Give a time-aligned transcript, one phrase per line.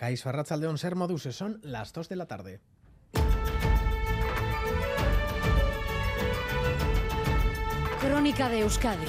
[0.00, 2.62] Cais Farrachaldeón Ser Moduse, son las 2 de la tarde.
[8.00, 9.04] Crónica de Euskadi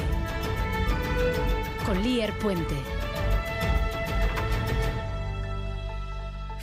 [1.86, 2.76] con Lier Puente.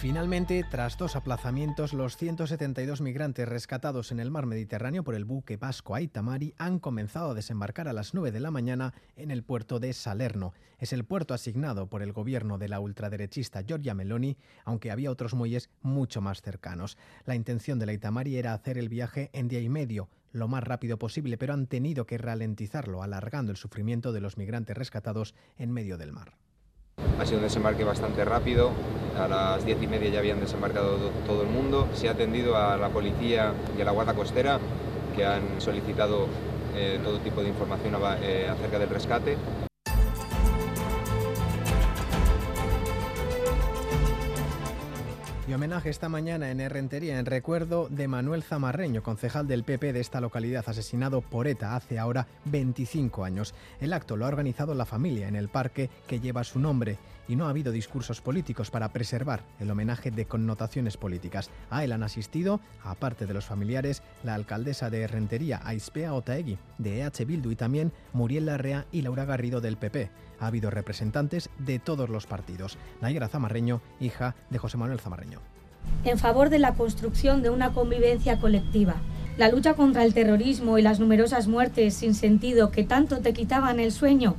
[0.01, 5.57] Finalmente, tras dos aplazamientos, los 172 migrantes rescatados en el mar Mediterráneo por el buque
[5.57, 9.81] vasco Aitamari han comenzado a desembarcar a las 9 de la mañana en el puerto
[9.81, 10.55] de Salerno.
[10.79, 15.35] Es el puerto asignado por el gobierno de la ultraderechista Giorgia Meloni, aunque había otros
[15.35, 16.97] muelles mucho más cercanos.
[17.25, 21.01] La intención del Aitamari era hacer el viaje en día y medio, lo más rápido
[21.01, 25.99] posible, pero han tenido que ralentizarlo, alargando el sufrimiento de los migrantes rescatados en medio
[25.99, 26.37] del mar.
[27.19, 28.71] Ha sido un desembarque bastante rápido,
[29.19, 30.97] a las diez y media ya habían desembarcado
[31.27, 31.89] todo el mundo.
[31.93, 34.59] Se ha atendido a la policía y a la Guardia Costera
[35.17, 36.27] que han solicitado
[36.77, 39.37] eh, todo tipo de información eh, acerca del rescate.
[45.49, 50.01] Y homenaje esta mañana en Herrentería en recuerdo de Manuel Zamarreño, concejal del PP de
[50.01, 53.55] esta localidad, asesinado por ETA hace ahora 25 años.
[53.81, 57.37] El acto lo ha organizado la familia en el parque que lleva su nombre y
[57.37, 61.51] no ha habido discursos políticos para preservar el homenaje de connotaciones políticas.
[61.71, 67.03] A él han asistido, aparte de los familiares, la alcaldesa de Herrentería, Aispea Otaegui, de
[67.03, 70.11] EH Bildu y también Muriel Larrea y Laura Garrido del PP.
[70.41, 72.79] Ha habido representantes de todos los partidos.
[73.01, 75.41] Nayara Zamarreño, hija de José Manuel Zamarreño.
[76.05, 78.97] En favor de la construcción de una convivencia colectiva.
[79.37, 83.79] La lucha contra el terrorismo y las numerosas muertes sin sentido que tanto te quitaban
[83.79, 84.37] el sueño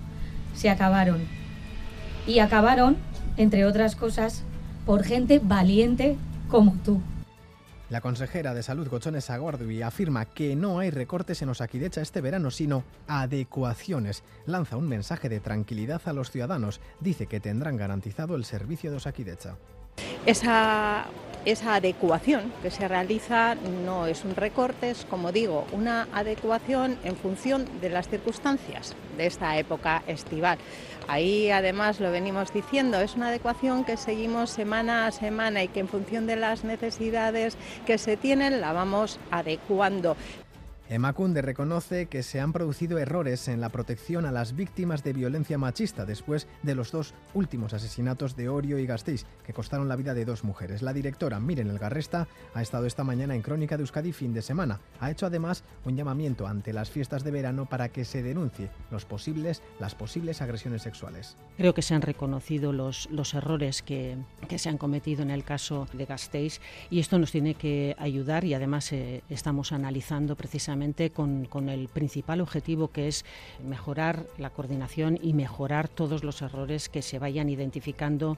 [0.53, 1.38] se acabaron.
[2.29, 2.95] Y acabaron,
[3.37, 4.43] entre otras cosas,
[4.85, 6.15] por gente valiente
[6.47, 7.01] como tú.
[7.89, 12.51] La consejera de Salud, Gochones Agordui, afirma que no hay recortes en Osakidecha este verano,
[12.51, 14.23] sino adecuaciones.
[14.45, 16.81] Lanza un mensaje de tranquilidad a los ciudadanos.
[16.99, 19.55] Dice que tendrán garantizado el servicio de Osakidecha.
[20.27, 21.07] Esa,
[21.45, 27.15] esa adecuación que se realiza no es un recorte, es, como digo, una adecuación en
[27.15, 30.57] función de las circunstancias de esta época estival.
[31.07, 35.79] Ahí además lo venimos diciendo, es una adecuación que seguimos semana a semana y que
[35.79, 40.15] en función de las necesidades que se tienen la vamos adecuando.
[40.91, 45.59] Emacunde reconoce que se han producido errores en la protección a las víctimas de violencia
[45.59, 50.15] machista después de los dos últimos asesinatos de Orio y Gasteiz, que costaron la vida
[50.15, 50.81] de dos mujeres.
[50.81, 54.79] La directora Miren Elgarresta ha estado esta mañana en Crónica de Euskadi fin de semana.
[54.99, 59.05] Ha hecho además un llamamiento ante las fiestas de verano para que se denuncie los
[59.05, 61.37] posibles, las posibles agresiones sexuales.
[61.57, 64.17] Creo que se han reconocido los, los errores que,
[64.47, 68.43] que se han cometido en el caso de Gasteiz y esto nos tiene que ayudar
[68.43, 70.78] y además eh, estamos analizando precisamente
[71.13, 73.25] con, el principal objetivo que es
[73.63, 78.37] mejorar la coordinación y mejorar todos los errores que se vayan identificando.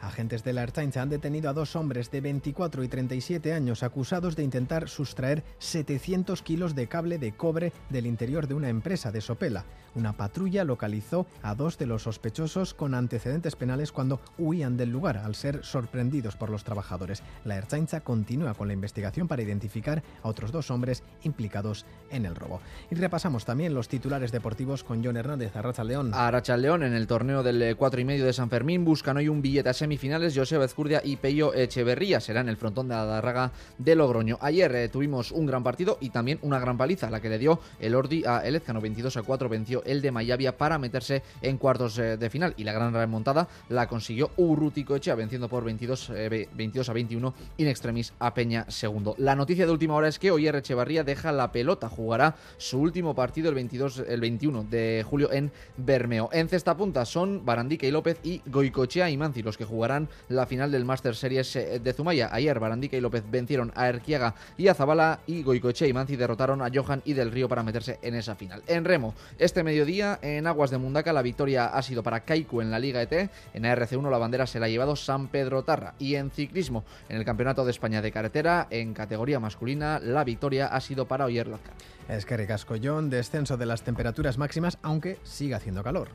[0.00, 4.36] Agentes de la Ertzaintza han detenido a dos hombres de 24 y 37 años acusados
[4.36, 9.22] de intentar sustraer 700 kilos de cable de cobre del interior de una empresa de
[9.22, 9.64] Sopela.
[9.94, 15.18] Una patrulla localizó a dos de los sospechosos con antecedentes penales cuando huían del lugar
[15.18, 17.22] al ser sorprendidos por los trabajadores.
[17.44, 22.34] La Ertzaintza continúa con la investigación para identificar a otros dos hombres implicados en el
[22.34, 22.60] robo.
[22.90, 26.12] Y repasamos también los titulares deportivos con John Hernández, Arracha León.
[26.12, 29.42] Arracha León en el torneo del 4 y medio de San Fermín buscan hoy un
[29.42, 30.36] billete a semifinales.
[30.36, 34.38] José Ezcurdia y Peyo Echeverría serán el frontón de la Darraga de Logroño.
[34.40, 37.60] Ayer eh, tuvimos un gran partido y también una gran paliza, la que le dio
[37.78, 41.98] el Ordi a Elezcano 22 a 4 venció el de Mayavia para meterse en cuartos
[41.98, 42.54] eh, de final.
[42.56, 46.12] Y la gran remontada la consiguió Urrutico Echea, venciendo por 22,
[46.54, 49.14] 22 eh, a 21 in extremis a Peña segundo.
[49.18, 53.14] La noticia de última hora es que hoy Echevarría deja la pelota, jugará su último
[53.14, 56.28] partido el, 22, el 21 de julio en Bermeo.
[56.32, 60.46] En cesta punta son Barandica y López y Goicochea y Manzi los que jugarán la
[60.46, 62.28] final del Master Series eh, de Zumaya.
[62.32, 66.62] Ayer Barandica y López vencieron a Erquiaga y a Zabala y Goicochea y Manzi derrotaron
[66.62, 68.62] a Johan y del Río para meterse en esa final.
[68.66, 72.70] En remo, este mediodía en Aguas de Mundaca la victoria ha sido para Kaiku en
[72.70, 73.28] la Liga ET.
[73.54, 75.94] En ARC1 la bandera se la ha llevado San Pedro Tarra.
[75.98, 80.68] Y en ciclismo, en el Campeonato de España de Carretera, en categoría masculina, la victoria
[80.68, 81.74] ha sido para Oyer Lazcar.
[82.08, 86.06] Es que Ricascollón, descenso de las temperaturas máximas, aunque sigue haciendo calor.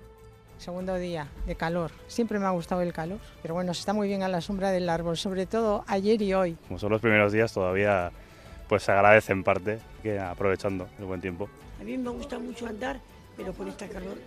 [0.58, 1.92] Segundo día de calor.
[2.08, 4.72] Siempre me ha gustado el calor, pero bueno, se está muy bien a la sombra
[4.72, 6.56] del árbol, sobre todo ayer y hoy.
[6.70, 8.14] Como son los primeros días, todavía
[8.70, 11.50] pues se agradece en parte que aprovechando el buen tiempo.
[11.82, 13.02] A mí me gusta mucho andar
[13.40, 14.18] pero por esta calor.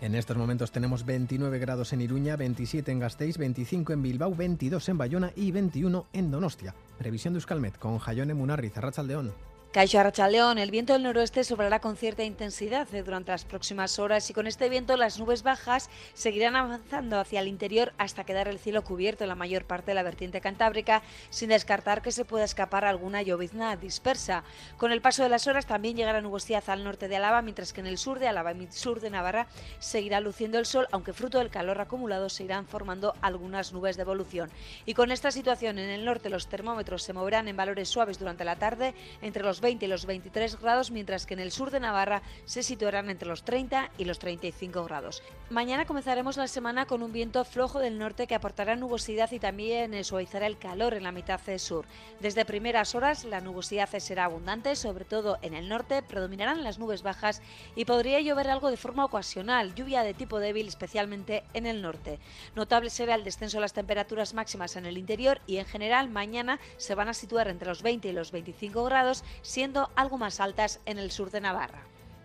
[0.00, 4.88] En estos momentos tenemos 29 grados en Iruña, 27 en Gasteiz, 25 en Bilbao, 22
[4.88, 6.74] en Bayona y 21 en Donostia.
[6.96, 9.32] Previsión de Euskalmet con Jayone Munarri, Zarrachaldeón.
[9.74, 14.32] Arrachaleón, el viento del noroeste sobrará con cierta intensidad eh, durante las próximas horas y
[14.32, 18.82] con este viento las nubes bajas seguirán avanzando hacia el interior hasta quedar el cielo
[18.82, 22.86] cubierto en la mayor parte de la vertiente cantábrica, sin descartar que se pueda escapar
[22.86, 24.42] alguna llovizna dispersa.
[24.78, 27.80] Con el paso de las horas también llegará nubosidad al norte de Álava, mientras que
[27.80, 29.48] en el sur de Álava y sur de Navarra
[29.80, 34.02] seguirá luciendo el sol, aunque fruto del calor acumulado se irán formando algunas nubes de
[34.02, 34.50] evolución.
[34.86, 38.46] Y con esta situación en el norte los termómetros se moverán en valores suaves durante
[38.46, 41.80] la tarde entre los 20 y los 23 grados, mientras que en el sur de
[41.80, 45.22] Navarra se situarán entre los 30 y los 35 grados.
[45.50, 50.04] Mañana comenzaremos la semana con un viento flojo del norte que aportará nubosidad y también
[50.04, 51.86] suavizará el calor en la mitad sur.
[52.20, 57.02] Desde primeras horas la nubosidad será abundante, sobre todo en el norte, predominarán las nubes
[57.02, 57.40] bajas
[57.74, 62.18] y podría llover algo de forma ocasional, lluvia de tipo débil especialmente en el norte.
[62.54, 66.58] Notable será el descenso de las temperaturas máximas en el interior y en general mañana
[66.76, 70.78] se van a situar entre los 20 y los 25 grados, siendo algo más altas
[70.84, 71.80] en el sur de Navarra.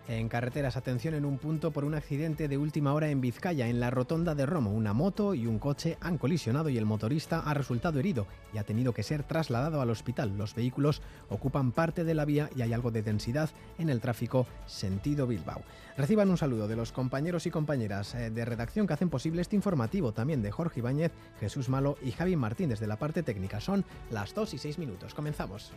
[0.06, 3.80] En carreteras, atención en un punto por un accidente de última hora en Vizcaya, en
[3.80, 4.70] la rotonda de Romo.
[4.70, 8.64] Una moto y un coche han colisionado y el motorista ha resultado herido y ha
[8.64, 10.36] tenido que ser trasladado al hospital.
[10.36, 11.00] Los vehículos
[11.30, 13.48] ocupan parte de la vía y hay algo de densidad
[13.78, 15.62] en el tráfico sentido Bilbao.
[15.96, 19.56] Reciban un saludo de los compañeros y compañeras eh, de redacción que hacen posible este
[19.56, 23.62] informativo, también de Jorge Ibáñez, Jesús Malo y Javi Martín desde la parte técnica.
[23.62, 25.14] Son las 2 y 6 minutos.
[25.14, 25.72] Comenzamos.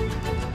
[0.00, 0.49] Thank you.